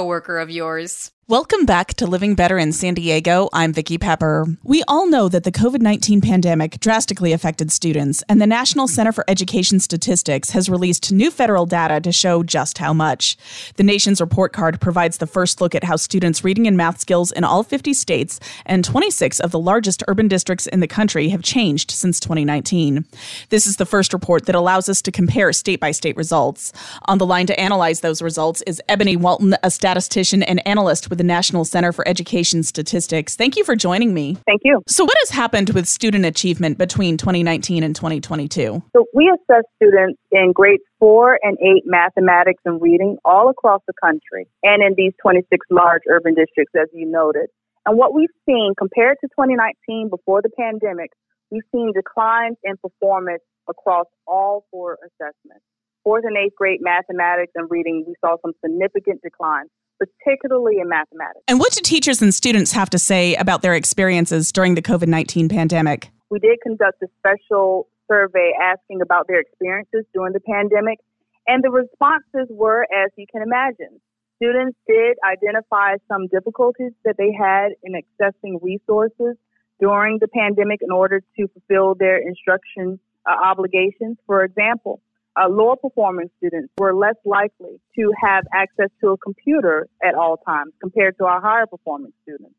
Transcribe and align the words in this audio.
coworker 0.00 0.38
of 0.38 0.48
yours. 0.48 1.12
Welcome 1.30 1.64
back 1.64 1.94
to 1.94 2.08
Living 2.08 2.34
Better 2.34 2.58
in 2.58 2.72
San 2.72 2.94
Diego. 2.94 3.48
I'm 3.52 3.72
Vicki 3.72 3.98
Pepper. 3.98 4.48
We 4.64 4.82
all 4.88 5.06
know 5.06 5.28
that 5.28 5.44
the 5.44 5.52
COVID 5.52 5.80
19 5.80 6.20
pandemic 6.20 6.80
drastically 6.80 7.32
affected 7.32 7.70
students, 7.70 8.24
and 8.28 8.42
the 8.42 8.48
National 8.48 8.88
Center 8.88 9.12
for 9.12 9.24
Education 9.28 9.78
Statistics 9.78 10.50
has 10.50 10.68
released 10.68 11.12
new 11.12 11.30
federal 11.30 11.66
data 11.66 12.00
to 12.00 12.10
show 12.10 12.42
just 12.42 12.78
how 12.78 12.92
much. 12.92 13.36
The 13.76 13.84
nation's 13.84 14.20
report 14.20 14.52
card 14.52 14.80
provides 14.80 15.18
the 15.18 15.26
first 15.28 15.60
look 15.60 15.72
at 15.76 15.84
how 15.84 15.94
students' 15.94 16.42
reading 16.42 16.66
and 16.66 16.76
math 16.76 16.98
skills 16.98 17.30
in 17.30 17.44
all 17.44 17.62
50 17.62 17.94
states 17.94 18.40
and 18.66 18.84
26 18.84 19.38
of 19.38 19.52
the 19.52 19.60
largest 19.60 20.02
urban 20.08 20.26
districts 20.26 20.66
in 20.66 20.80
the 20.80 20.88
country 20.88 21.28
have 21.28 21.44
changed 21.44 21.92
since 21.92 22.18
2019. 22.18 23.06
This 23.50 23.68
is 23.68 23.76
the 23.76 23.86
first 23.86 24.12
report 24.12 24.46
that 24.46 24.56
allows 24.56 24.88
us 24.88 25.00
to 25.02 25.12
compare 25.12 25.52
state 25.52 25.78
by 25.78 25.92
state 25.92 26.16
results. 26.16 26.72
On 27.04 27.18
the 27.18 27.26
line 27.26 27.46
to 27.46 27.60
analyze 27.60 28.00
those 28.00 28.20
results 28.20 28.62
is 28.62 28.82
Ebony 28.88 29.14
Walton, 29.14 29.54
a 29.62 29.70
statistician 29.70 30.42
and 30.42 30.60
analyst 30.66 31.08
with 31.08 31.19
the 31.20 31.24
National 31.24 31.66
Center 31.66 31.92
for 31.92 32.08
Education 32.08 32.62
Statistics. 32.62 33.36
Thank 33.36 33.58
you 33.58 33.62
for 33.62 33.76
joining 33.76 34.14
me. 34.14 34.38
Thank 34.46 34.62
you. 34.64 34.80
So, 34.88 35.04
what 35.04 35.16
has 35.20 35.28
happened 35.28 35.68
with 35.68 35.86
student 35.86 36.24
achievement 36.24 36.78
between 36.78 37.18
2019 37.18 37.82
and 37.82 37.94
2022? 37.94 38.82
So, 38.96 39.04
we 39.12 39.28
assess 39.28 39.64
students 39.76 40.18
in 40.32 40.52
grades 40.54 40.82
four 40.98 41.38
and 41.42 41.58
eight 41.60 41.82
mathematics 41.84 42.62
and 42.64 42.80
reading 42.80 43.18
all 43.26 43.50
across 43.50 43.82
the 43.86 43.92
country 44.02 44.48
and 44.62 44.82
in 44.82 44.94
these 44.96 45.12
26 45.20 45.66
large 45.70 46.00
urban 46.08 46.34
districts, 46.34 46.72
as 46.74 46.88
you 46.94 47.04
noted. 47.04 47.50
And 47.84 47.98
what 47.98 48.14
we've 48.14 48.32
seen 48.46 48.72
compared 48.78 49.18
to 49.20 49.28
2019 49.28 50.08
before 50.08 50.40
the 50.40 50.50
pandemic, 50.58 51.10
we've 51.50 51.68
seen 51.70 51.92
declines 51.94 52.56
in 52.64 52.78
performance 52.78 53.42
across 53.68 54.06
all 54.26 54.64
four 54.70 54.96
assessments. 55.04 55.66
Fourth 56.02 56.24
and 56.24 56.38
eighth 56.38 56.56
grade 56.56 56.80
mathematics 56.80 57.52
and 57.54 57.68
reading, 57.70 58.04
we 58.06 58.14
saw 58.24 58.36
some 58.40 58.52
significant 58.64 59.20
declines 59.20 59.68
particularly 60.00 60.78
in 60.80 60.88
mathematics. 60.88 61.44
And 61.46 61.60
what 61.60 61.72
do 61.72 61.80
teachers 61.82 62.22
and 62.22 62.34
students 62.34 62.72
have 62.72 62.90
to 62.90 62.98
say 62.98 63.34
about 63.36 63.62
their 63.62 63.74
experiences 63.74 64.50
during 64.50 64.74
the 64.74 64.82
COVID 64.82 65.06
19 65.06 65.48
pandemic? 65.48 66.10
We 66.30 66.38
did 66.38 66.58
conduct 66.62 67.02
a 67.02 67.08
special 67.18 67.88
survey 68.10 68.52
asking 68.60 69.02
about 69.02 69.26
their 69.28 69.40
experiences 69.40 70.04
during 70.14 70.32
the 70.32 70.40
pandemic, 70.40 70.98
and 71.46 71.62
the 71.62 71.70
responses 71.70 72.48
were 72.50 72.82
as 72.82 73.10
you 73.16 73.26
can 73.30 73.42
imagine. 73.42 74.00
Students 74.36 74.76
did 74.88 75.18
identify 75.22 75.96
some 76.08 76.26
difficulties 76.28 76.92
that 77.04 77.16
they 77.18 77.30
had 77.30 77.72
in 77.82 77.92
accessing 77.92 78.58
resources 78.62 79.36
during 79.80 80.18
the 80.18 80.28
pandemic 80.28 80.80
in 80.82 80.90
order 80.90 81.20
to 81.20 81.48
fulfill 81.48 81.94
their 81.94 82.16
instruction 82.16 82.98
uh, 83.28 83.34
obligations. 83.44 84.16
For 84.26 84.44
example, 84.44 85.02
uh, 85.36 85.48
lower 85.48 85.76
performing 85.76 86.30
students 86.38 86.72
were 86.78 86.94
less 86.94 87.14
likely 87.24 87.80
to 87.96 88.12
have 88.20 88.44
access 88.52 88.88
to 89.00 89.10
a 89.10 89.18
computer 89.18 89.88
at 90.02 90.14
all 90.14 90.36
times 90.38 90.72
compared 90.80 91.16
to 91.18 91.24
our 91.24 91.40
higher 91.40 91.66
performing 91.66 92.12
students. 92.22 92.54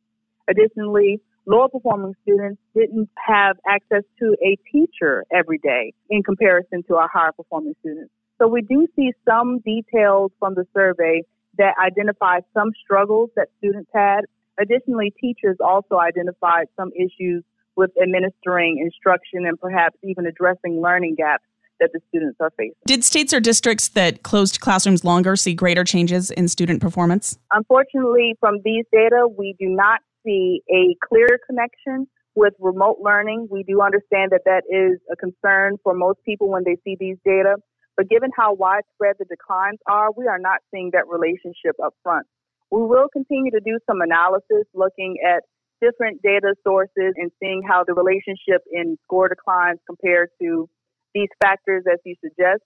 Additionally, 0.49 1.21
lower 1.45 1.69
performing 1.69 2.13
students 2.23 2.61
didn't 2.75 3.09
have 3.17 3.57
access 3.67 4.03
to 4.19 4.35
a 4.43 4.57
teacher 4.71 5.25
every 5.31 5.57
day 5.57 5.93
in 6.09 6.23
comparison 6.23 6.83
to 6.87 6.95
our 6.95 7.09
higher 7.11 7.31
performing 7.31 7.75
students. 7.81 8.11
So 8.41 8.47
we 8.47 8.61
do 8.61 8.87
see 8.95 9.11
some 9.27 9.59
details 9.59 10.31
from 10.39 10.55
the 10.55 10.65
survey 10.73 11.23
that 11.57 11.75
identify 11.83 12.39
some 12.53 12.69
struggles 12.83 13.29
that 13.35 13.49
students 13.57 13.89
had. 13.93 14.21
Additionally, 14.59 15.13
teachers 15.19 15.57
also 15.63 15.97
identified 15.97 16.67
some 16.75 16.91
issues 16.95 17.43
with 17.75 17.91
administering 18.01 18.79
instruction 18.79 19.45
and 19.45 19.59
perhaps 19.59 19.95
even 20.03 20.25
addressing 20.25 20.81
learning 20.81 21.15
gaps 21.15 21.43
that 21.81 21.89
the 21.91 21.99
students 22.07 22.37
are 22.39 22.51
facing. 22.57 22.75
Did 22.85 23.03
states 23.03 23.33
or 23.33 23.41
districts 23.41 23.89
that 23.89 24.23
closed 24.23 24.61
classrooms 24.61 25.03
longer 25.03 25.35
see 25.35 25.53
greater 25.53 25.83
changes 25.83 26.31
in 26.31 26.47
student 26.47 26.79
performance? 26.79 27.37
Unfortunately, 27.51 28.35
from 28.39 28.59
these 28.63 28.85
data, 28.93 29.27
we 29.27 29.55
do 29.59 29.67
not 29.67 29.99
see 30.23 30.61
a 30.69 30.95
clear 31.05 31.39
connection 31.45 32.07
with 32.35 32.53
remote 32.59 32.99
learning. 33.01 33.47
We 33.51 33.63
do 33.63 33.81
understand 33.81 34.31
that 34.31 34.41
that 34.45 34.63
is 34.69 34.99
a 35.11 35.17
concern 35.17 35.77
for 35.83 35.93
most 35.93 36.19
people 36.23 36.49
when 36.49 36.63
they 36.63 36.77
see 36.85 36.95
these 36.99 37.17
data. 37.25 37.55
But 37.97 38.09
given 38.09 38.29
how 38.37 38.53
widespread 38.53 39.15
the 39.19 39.25
declines 39.25 39.79
are, 39.87 40.09
we 40.15 40.27
are 40.27 40.39
not 40.39 40.59
seeing 40.71 40.91
that 40.93 41.09
relationship 41.09 41.75
up 41.83 41.93
front. 42.03 42.25
We 42.71 42.83
will 42.83 43.09
continue 43.11 43.51
to 43.51 43.59
do 43.59 43.79
some 43.85 43.99
analysis 43.99 44.63
looking 44.73 45.17
at 45.27 45.43
different 45.81 46.21
data 46.21 46.55
sources 46.63 47.13
and 47.17 47.31
seeing 47.41 47.63
how 47.67 47.83
the 47.83 47.93
relationship 47.93 48.61
in 48.71 48.97
score 49.03 49.27
declines 49.27 49.79
compared 49.85 50.29
to 50.41 50.69
these 51.13 51.29
factors 51.41 51.83
as 51.91 51.99
you 52.05 52.15
suggest. 52.23 52.61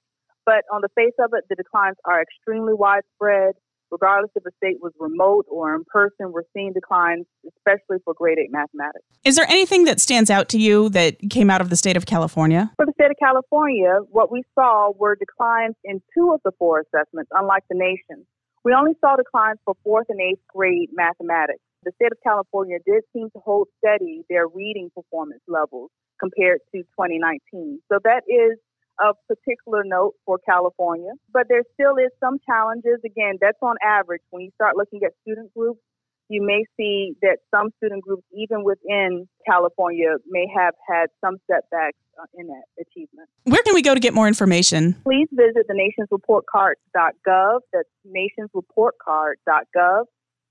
But 0.45 0.63
on 0.71 0.81
the 0.81 0.89
face 0.95 1.13
of 1.19 1.31
it, 1.33 1.45
the 1.49 1.55
declines 1.55 1.97
are 2.05 2.21
extremely 2.21 2.73
widespread. 2.73 3.53
Regardless 3.91 4.31
if 4.35 4.43
the 4.43 4.51
state 4.57 4.77
was 4.81 4.91
remote 4.99 5.45
or 5.49 5.75
in 5.75 5.83
person, 5.85 6.31
we're 6.31 6.43
seeing 6.53 6.73
declines, 6.73 7.25
especially 7.45 7.97
for 8.03 8.13
grade 8.15 8.39
8 8.39 8.51
mathematics. 8.51 9.05
Is 9.23 9.35
there 9.35 9.45
anything 9.47 9.85
that 9.85 10.01
stands 10.01 10.29
out 10.31 10.49
to 10.49 10.57
you 10.57 10.89
that 10.89 11.17
came 11.29 11.49
out 11.51 11.61
of 11.61 11.69
the 11.69 11.75
state 11.75 11.95
of 11.95 12.05
California? 12.05 12.71
For 12.77 12.85
the 12.85 12.93
state 12.93 13.11
of 13.11 13.17
California, 13.21 13.99
what 14.09 14.31
we 14.31 14.43
saw 14.55 14.91
were 14.97 15.15
declines 15.15 15.75
in 15.83 16.01
two 16.17 16.31
of 16.33 16.41
the 16.43 16.51
four 16.57 16.81
assessments, 16.81 17.29
unlike 17.31 17.63
the 17.69 17.77
nation. 17.77 18.25
We 18.63 18.73
only 18.73 18.93
saw 18.99 19.15
declines 19.15 19.59
for 19.63 19.75
fourth 19.83 20.07
and 20.09 20.19
eighth 20.19 20.41
grade 20.53 20.89
mathematics. 20.91 21.61
The 21.85 21.91
state 22.01 22.11
of 22.11 22.17
California 22.25 22.77
did 22.85 23.03
seem 23.13 23.29
to 23.31 23.39
hold 23.39 23.67
steady 23.77 24.23
their 24.27 24.47
reading 24.47 24.89
performance 24.95 25.41
levels 25.47 25.91
compared 26.19 26.59
to 26.73 26.81
2019. 26.81 27.79
So 27.91 27.99
that 28.03 28.23
is 28.27 28.57
of 28.99 29.15
particular 29.27 29.83
note 29.85 30.13
for 30.25 30.39
California, 30.49 31.11
but 31.31 31.47
there 31.47 31.63
still 31.73 31.97
is 31.97 32.11
some 32.19 32.39
challenges. 32.45 32.99
Again, 33.05 33.37
that's 33.39 33.59
on 33.61 33.75
average. 33.83 34.21
When 34.31 34.41
you 34.43 34.51
start 34.55 34.75
looking 34.77 35.01
at 35.05 35.11
student 35.21 35.53
groups, 35.53 35.79
you 36.27 36.41
may 36.41 36.65
see 36.75 37.13
that 37.21 37.37
some 37.53 37.69
student 37.77 38.03
groups, 38.03 38.23
even 38.33 38.63
within 38.63 39.27
California, 39.47 40.15
may 40.27 40.47
have 40.57 40.73
had 40.89 41.07
some 41.23 41.37
setbacks 41.45 41.99
uh, 42.19 42.25
in 42.33 42.47
that 42.47 42.63
achievement. 42.81 43.29
Where 43.43 43.61
can 43.61 43.75
we 43.75 43.83
go 43.83 43.93
to 43.93 43.99
get 43.99 44.15
more 44.15 44.27
information? 44.27 44.95
Please 45.03 45.27
visit 45.31 45.67
the 45.67 45.75
nationsreportcard.gov. 45.75 47.59
That's 47.73 47.89
nationsreportcard.gov. 48.07 50.05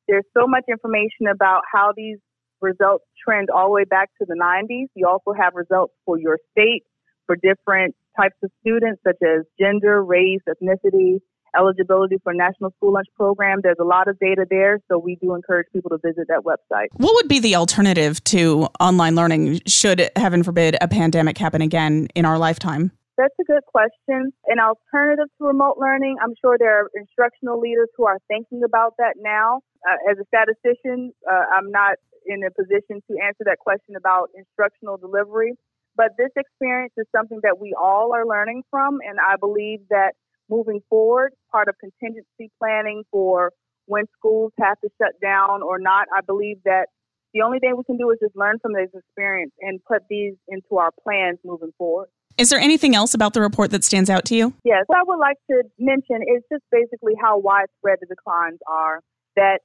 There's 0.08 0.24
so 0.36 0.46
much 0.46 0.64
information 0.68 1.26
about 1.32 1.62
how 1.72 1.92
these 1.96 2.18
results 2.60 3.04
trend 3.22 3.48
all 3.50 3.68
the 3.68 3.72
way 3.72 3.84
back 3.84 4.10
to 4.20 4.26
the 4.26 4.34
90s. 4.34 4.86
You 4.94 5.08
also 5.08 5.32
have 5.32 5.54
results 5.54 5.94
for 6.04 6.18
your 6.18 6.38
state 6.52 6.82
for 7.26 7.36
different 7.36 7.94
types 8.16 8.36
of 8.42 8.50
students, 8.60 9.00
such 9.06 9.16
as 9.22 9.44
gender, 9.58 10.02
race, 10.02 10.40
ethnicity, 10.48 11.18
eligibility 11.56 12.16
for 12.22 12.34
national 12.34 12.70
school 12.76 12.92
lunch 12.92 13.06
program. 13.16 13.60
There's 13.62 13.78
a 13.80 13.84
lot 13.84 14.08
of 14.08 14.18
data 14.18 14.44
there, 14.48 14.80
so 14.90 14.98
we 14.98 15.16
do 15.22 15.34
encourage 15.34 15.66
people 15.72 15.90
to 15.90 15.98
visit 16.04 16.26
that 16.28 16.42
website. 16.44 16.88
What 16.96 17.14
would 17.14 17.28
be 17.28 17.40
the 17.40 17.56
alternative 17.56 18.22
to 18.24 18.68
online 18.80 19.14
learning 19.14 19.60
should, 19.66 20.10
heaven 20.16 20.42
forbid, 20.42 20.76
a 20.80 20.88
pandemic 20.88 21.38
happen 21.38 21.62
again 21.62 22.08
in 22.14 22.24
our 22.24 22.38
lifetime? 22.38 22.92
That's 23.16 23.34
a 23.40 23.44
good 23.44 23.62
question. 23.66 24.32
An 24.46 24.58
alternative 24.58 25.30
to 25.38 25.46
remote 25.46 25.76
learning, 25.78 26.16
I'm 26.22 26.34
sure 26.40 26.56
there 26.58 26.82
are 26.82 26.90
instructional 26.96 27.60
leaders 27.60 27.88
who 27.96 28.06
are 28.06 28.18
thinking 28.26 28.62
about 28.64 28.94
that 28.98 29.14
now. 29.16 29.60
Uh, 29.86 30.10
as 30.10 30.18
a 30.18 30.26
statistician, 30.26 31.12
uh, 31.30 31.44
I'm 31.54 31.70
not 31.70 31.94
in 32.26 32.42
a 32.42 32.50
position 32.50 33.02
to 33.06 33.12
answer 33.22 33.44
that 33.46 33.58
question 33.60 33.94
about 33.96 34.30
instructional 34.34 34.96
delivery. 34.96 35.52
But 35.96 36.18
this 36.18 36.30
experience 36.36 36.92
is 36.96 37.06
something 37.14 37.38
that 37.44 37.60
we 37.60 37.72
all 37.80 38.12
are 38.12 38.26
learning 38.26 38.64
from, 38.68 38.98
and 39.06 39.18
I 39.20 39.36
believe 39.38 39.78
that 39.90 40.14
moving 40.50 40.80
forward, 40.90 41.32
part 41.52 41.68
of 41.68 41.76
contingency 41.78 42.50
planning 42.58 43.04
for 43.12 43.52
when 43.86 44.04
schools 44.18 44.52
have 44.58 44.80
to 44.80 44.88
shut 45.00 45.14
down 45.22 45.62
or 45.62 45.78
not, 45.78 46.08
I 46.12 46.20
believe 46.26 46.58
that 46.64 46.86
the 47.32 47.42
only 47.42 47.60
thing 47.60 47.74
we 47.76 47.84
can 47.84 47.96
do 47.96 48.10
is 48.10 48.18
just 48.20 48.36
learn 48.36 48.58
from 48.60 48.72
this 48.72 48.90
experience 48.94 49.52
and 49.60 49.78
put 49.84 50.02
these 50.08 50.34
into 50.48 50.78
our 50.78 50.90
plans 51.02 51.38
moving 51.44 51.72
forward. 51.78 52.08
Is 52.36 52.50
there 52.50 52.58
anything 52.58 52.94
else 52.94 53.14
about 53.14 53.32
the 53.32 53.40
report 53.40 53.70
that 53.70 53.84
stands 53.84 54.10
out 54.10 54.24
to 54.26 54.34
you? 54.34 54.52
Yes, 54.64 54.84
what 54.86 54.98
I 54.98 55.02
would 55.04 55.18
like 55.18 55.36
to 55.50 55.62
mention 55.78 56.22
is 56.22 56.42
just 56.52 56.64
basically 56.72 57.12
how 57.20 57.38
widespread 57.38 57.98
the 58.00 58.06
declines 58.06 58.58
are. 58.66 59.00
That 59.36 59.60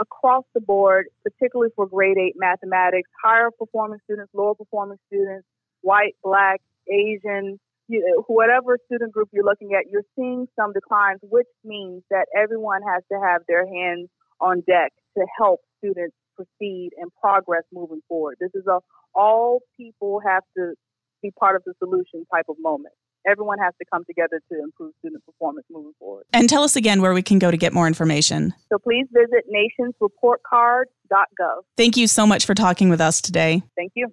across 0.00 0.44
the 0.54 0.60
board, 0.60 1.06
particularly 1.24 1.70
for 1.74 1.86
grade 1.86 2.18
eight 2.18 2.34
mathematics, 2.36 3.08
higher 3.22 3.50
performing 3.50 3.98
students, 4.04 4.30
lower 4.34 4.54
performing 4.54 4.98
students, 5.06 5.46
white, 5.82 6.14
black, 6.22 6.60
Asian, 6.88 7.58
you, 7.88 8.24
whatever 8.26 8.78
student 8.86 9.12
group 9.12 9.28
you're 9.32 9.44
looking 9.44 9.74
at, 9.74 9.90
you're 9.90 10.06
seeing 10.16 10.46
some 10.56 10.72
declines, 10.72 11.20
which 11.22 11.48
means 11.64 12.02
that 12.10 12.26
everyone 12.36 12.82
has 12.82 13.02
to 13.10 13.18
have 13.20 13.42
their 13.48 13.66
hands 13.66 14.08
on 14.40 14.62
deck 14.66 14.92
to 15.16 15.24
help 15.36 15.60
students 15.78 16.14
proceed 16.36 16.90
and 16.98 17.10
progress 17.20 17.62
moving 17.72 18.00
forward. 18.08 18.36
This 18.40 18.50
is 18.54 18.66
a 18.66 18.78
all 19.14 19.60
people 19.76 20.20
have 20.24 20.44
to 20.56 20.74
be 21.22 21.30
part 21.30 21.56
of 21.56 21.62
the 21.64 21.74
solution 21.78 22.24
type 22.32 22.46
of 22.48 22.56
moment. 22.60 22.94
Everyone 23.26 23.58
has 23.58 23.74
to 23.78 23.84
come 23.92 24.04
together 24.04 24.40
to 24.50 24.62
improve 24.62 24.94
student 25.00 25.24
performance 25.26 25.66
moving 25.70 25.92
forward. 25.98 26.24
And 26.32 26.48
tell 26.48 26.62
us 26.62 26.76
again 26.76 27.02
where 27.02 27.12
we 27.12 27.22
can 27.22 27.38
go 27.38 27.50
to 27.50 27.56
get 27.56 27.72
more 27.72 27.86
information. 27.86 28.54
So 28.72 28.78
please 28.78 29.06
visit 29.12 29.44
nationsreportcard.gov. 29.52 31.62
Thank 31.76 31.96
you 31.96 32.06
so 32.06 32.26
much 32.26 32.46
for 32.46 32.54
talking 32.54 32.88
with 32.88 33.00
us 33.00 33.20
today. 33.20 33.62
Thank 33.76 33.92
you. 33.96 34.12